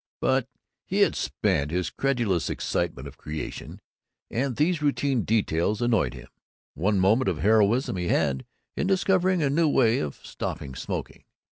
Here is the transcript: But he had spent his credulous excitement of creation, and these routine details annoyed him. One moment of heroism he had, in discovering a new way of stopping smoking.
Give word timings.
But 0.19 0.47
he 0.83 1.01
had 1.01 1.15
spent 1.15 1.69
his 1.69 1.91
credulous 1.91 2.49
excitement 2.49 3.07
of 3.07 3.19
creation, 3.19 3.79
and 4.31 4.55
these 4.55 4.81
routine 4.81 5.21
details 5.21 5.79
annoyed 5.79 6.15
him. 6.15 6.27
One 6.73 6.99
moment 6.99 7.29
of 7.29 7.37
heroism 7.37 7.97
he 7.97 8.07
had, 8.07 8.43
in 8.75 8.87
discovering 8.87 9.43
a 9.43 9.49
new 9.51 9.67
way 9.67 9.99
of 9.99 10.15
stopping 10.25 10.73
smoking. 10.73 11.23